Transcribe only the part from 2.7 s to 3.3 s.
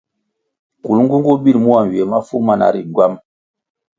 ri ngywam.